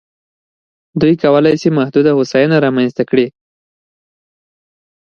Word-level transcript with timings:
دوی 1.01 1.13
کولای 1.23 1.55
شي 1.61 1.69
محدوده 1.77 2.11
هوساینه 2.17 2.57
رامنځته 2.65 3.03
کړي. 3.09 3.27